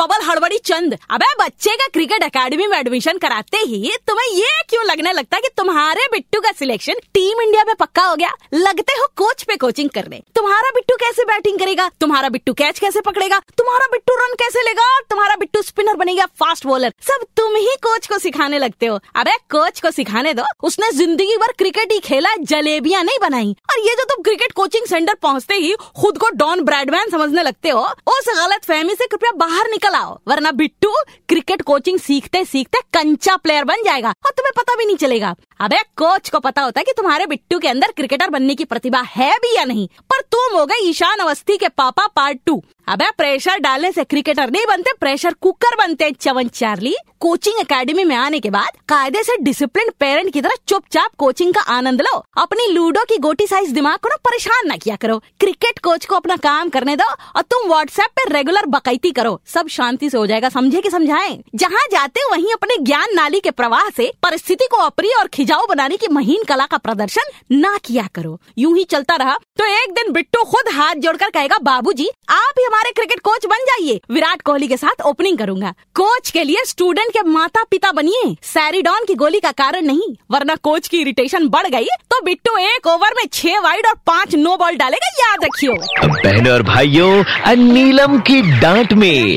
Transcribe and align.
Bubble 0.00 0.22
हड़बड़ी 0.24 0.58
चंद। 0.58 0.96
अबे, 1.10 1.26
बच्चे 1.40 1.74
का 1.76 1.86
क्रिकेट 1.86 2.22
एकेडमी 2.22 2.66
में 2.66 2.76
एडमिशन 2.78 3.18
कराते 3.18 3.56
ही 3.58 3.90
तुम्हें 4.06 4.28
ये 4.28 4.62
क्यों 4.68 4.84
लगने 4.84 5.12
लगता 5.12 5.36
है 5.36 5.42
कि 5.42 5.48
तुम्हारे 5.56 6.06
बिट्टू 6.12 6.40
का 6.40 6.52
सिलेक्शन 6.52 7.00
टीम 7.14 7.40
इंडिया 7.42 7.64
में 7.64 7.74
पक्का 7.74 8.02
हो 8.02 8.14
गया? 8.16 8.30
लगते 8.54 8.92
हो 8.92 9.06
कोच 9.16 9.42
पे 9.42 9.56
कोचिंग 9.56 9.90
करने। 9.90 10.20
तुम्हारा 10.36 10.70
बिट्टू 10.70 10.96
कैसे 10.96 11.24
बैटिंग 11.24 11.58
करेगा? 11.58 11.88
तुम्हारा 12.00 12.28
बिट्टू 12.28 12.52
कैच 12.52 12.78
कैसे 12.78 13.00
पकड़ेगा? 13.00 13.38
तुम्हारा 13.58 13.86
बिट्टू 13.92 14.14
रन 14.14 14.34
कैसे 14.34 14.62
लेगा? 14.62 14.86
तुम्हारा 15.10 15.36
बिट्टू 15.36 15.62
स्पिनर 15.62 15.96
बनेगा 15.96 16.26
फास्ट 16.40 16.66
बॉलर 16.66 16.94
सब 17.02 17.26
तुम 17.36 17.56
ही 17.56 17.74
कोच 17.82 18.06
को 18.06 18.18
सिखाने 18.18 18.58
लगते 18.58 18.86
हो। 18.86 18.98
अबे 19.16 19.36
कोच 19.50 19.80
को 19.80 19.90
सिखाने 19.90 20.34
दो। 20.34 20.44
उसने 20.62 20.90
ज़िंदगी 20.92 21.36
भर 21.36 21.52
क्रिकेट 21.58 21.92
ही 21.92 21.98
खेला, 22.00 22.34
जलेबियाँ 22.44 23.02
नहीं 23.04 23.18
बनाई। 23.20 23.54
और 23.70 23.80
ये 23.80 23.94
जो 23.94 24.04
तुम 24.06 24.22
क्रिकेट 24.22 24.52
कोचिंग 24.52 24.86
सेंटर 24.86 25.14
पहुँचते 25.22 25.54
ही 25.56 25.74
खुद 26.00 26.18
को 26.18 26.30
डॉन 26.36 26.64
ब्रैडमैन 26.64 27.10
समझने 27.10 27.42
लगते 27.42 27.68
हो, 27.68 27.86
उस 28.08 28.28
गलत 28.30 28.64
फहमी 28.64 28.94
से 28.94 29.06
कृपया 29.06 29.32
बाहर 29.36 29.70
निकल 29.70 29.89
आओ 29.94 30.18
वरना 30.28 30.50
बिट्टू 30.52 30.92
क्रिकेट 31.28 31.62
कोचिंग 31.62 31.98
सीखते 31.98 32.44
सीखते 32.44 32.80
कंचा 32.94 33.36
प्लेयर 33.36 33.64
बन 33.64 33.82
जाएगा 33.84 34.14
और 34.26 34.30
तुम्हें 34.30 34.52
पता 34.56 34.76
भी 34.76 34.86
नहीं 34.86 34.96
चलेगा। 34.96 35.34
अबे 35.60 35.82
कोच 35.96 36.28
को 36.30 36.38
पता 36.40 36.62
होता 36.62 36.80
है 36.80 36.84
कि 36.84 36.92
तुम्हारे 36.96 37.26
बिट्टू 37.26 37.58
के 37.58 37.68
अंदर 37.68 37.92
क्रिकेटर 37.92 38.30
बनने 38.30 38.54
की 38.54 38.64
प्रतिभा 38.64 39.00
है 39.08 39.32
भी 39.38 39.56
या 39.56 39.64
नहीं, 39.64 39.86
पर 40.10 40.20
तुम 40.22 40.58
हो 40.58 40.64
गए 40.66 40.78
ईशान 40.82 41.18
अवस्थी 41.18 41.56
के 41.56 41.68
पापा 41.70 42.06
पार्ट 42.06 42.38
टू 42.46 42.62
अबे 42.88 43.10
प्रेशर 43.10 43.58
डालने 43.58 43.90
से 43.92 44.04
क्रिकेटर 44.04 44.50
नहीं 44.50 44.66
बनते 44.66 44.92
प्रेशर 45.00 45.34
कुकर 45.40 45.76
बनते 45.76 46.04
हैं 46.04 46.12
चवन 46.12 46.48
चार्ली। 46.50 46.94
कोचिंग 47.20 47.58
एकेडमी 47.60 48.04
में 48.04 48.14
आने 48.16 48.40
के 48.40 48.50
बाद 48.50 48.78
कायदे 48.88 49.22
से 49.22 49.36
डिसिप्लिन 49.38 49.90
पेरेंट 50.00 50.32
की 50.32 50.40
तरह 50.40 50.56
चुपचाप 50.68 51.10
कोचिंग 51.18 51.52
का 51.54 51.60
आनंद 51.70 52.02
लो। 52.02 52.16
अपनी 52.38 52.66
लूडो 52.66 53.04
की 53.04 53.18
गोटी 53.18 53.46
साइज़ 53.46 53.72
दिमाग 53.74 53.98
को 53.98 54.08
ना 54.08 54.16
परेशान 54.24 54.68
ना 54.68 54.76
किया 54.76 54.96
करो। 54.96 55.18
क्रिकेट 55.40 55.78
कोच 55.78 56.06
को 56.06 56.16
अपना 56.16 56.36
काम 56.38 56.68
करने 56.68 56.96
दो 56.96 57.10
और 57.36 57.42
तुम 57.42 57.68
व्हाट्सएप 57.68 58.10
पे 58.16 58.28
रेगुलर 58.32 58.66
बकैती 58.68 59.10
करो। 59.12 59.40
सब 59.46 59.68
शांति 59.80 60.08
से 60.10 60.18
हो 60.18 60.26
जाएगा, 60.26 60.48
समझे 60.48 60.80
कि 60.80 60.90
समझाएँ? 60.90 61.38
जहाँ 61.54 61.84
जाते 61.92 62.20
वहीं 62.30 62.52
अपने 62.52 62.76
ज्ञान 62.80 63.14
नाली 63.14 63.40
के 63.40 63.50
प्रवाह 63.50 63.88
से 63.96 64.10
परिस्थिति 64.22 64.66
को 64.70 64.76
अप्रिय 64.76 65.14
और 65.18 65.28
खिजाऊ 65.28 65.66
बनाने 65.66 65.96
की 65.96 66.08
महीन 66.12 66.42
कला 66.44 66.66
का 66.66 66.76
प्रदर्शन 66.78 67.30
ना 67.52 67.76
किया 67.84 68.06
करो। 68.14 68.38
यूँ 68.58 68.76
ही 68.76 68.84
चलता 68.84 69.16
रहा। 69.16 69.36
तो 69.58 69.64
एक 69.66 69.92
दिन 69.92 70.12
बिट्टू 70.12 70.42
खुद 70.44 70.72
हाथ 70.72 70.94
जोड़कर 70.96 71.30
कहेगा, 71.30 71.58
बाबूजी, 71.62 72.08
आप 72.30 72.58
ही 72.58 72.64
हमारे 72.64 72.90
क्रिकेट 72.90 73.20
कोच 73.20 73.46
बन 73.46 73.64
जाइए। 73.64 74.00
विराट 74.10 74.42
कोहली 74.42 74.68
के 74.68 74.76
साथ 74.76 75.02
ओपनिंग 75.02 75.38
करूँगा। 75.38 75.72
कोच 75.94 76.30
के 76.30 76.44
लिए 76.44 76.64
स्टूडेंट 76.64 77.12
के 77.12 77.22
माता 77.22 77.62
पिता 77.70 77.92
बनिए। 77.92 78.34
सैरिडॉन 78.44 79.04
की 79.04 79.14
गोली 79.14 79.40
का 79.40 79.52
कारण 79.52 79.86
नहीं, 79.86 80.14
वरना 80.30 80.54
कोच 80.62 80.88
की 80.88 81.00
इरिटेशन 81.00 81.48
बढ़ 81.48 81.66
गई। 81.68 81.86
तो 82.10 82.20
बिट्टू 82.24 82.56
एक 82.58 82.86
ओवर 82.86 83.14
में 83.16 83.24
छह 83.32 83.58
वाइड 83.60 83.86
और 83.86 83.94
पाँच 84.06 84.34
नो 84.34 84.56
बॉल 84.56 84.76
डालेगा, 84.76 85.08
याद 85.20 85.44
रखियो। 85.44 85.72
बहनों 86.06 86.52
और 86.52 86.62
भाइयों 86.62 87.56
नीलम 87.56 88.18
की 88.20 88.40
डांट 88.60 88.92
में 88.92 89.36